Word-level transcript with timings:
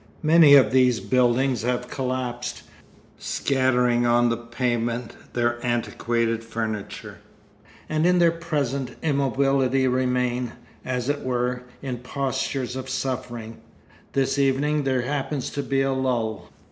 Many 0.23 0.55
of 0.55 0.71
these 0.71 0.99
buildings 0.99 1.61
have 1.61 1.87
collapsed, 1.87 2.63
scattering 3.19 4.03
on 4.03 4.31
to 4.31 4.35
the 4.35 4.41
pavement 4.41 5.15
their 5.33 5.63
antiquated 5.63 6.43
furniture, 6.43 7.19
and 7.87 8.03
in 8.07 8.17
their 8.17 8.31
present 8.31 8.95
immobility 9.03 9.87
remain, 9.87 10.53
as 10.83 11.07
it 11.07 11.21
were, 11.23 11.61
in 11.83 11.99
postures 11.99 12.75
of 12.75 12.89
suffering. 12.89 13.59
This 14.13 14.39
evening 14.39 14.85
there 14.85 15.03
happens 15.03 15.51
to 15.51 15.61
be 15.61 15.83
a 15.83 15.93
lull. 15.93 16.49